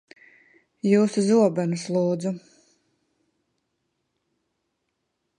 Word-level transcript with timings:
Jūsu 0.91 1.23
zobenus, 1.25 1.83
lūdzu. 1.97 2.31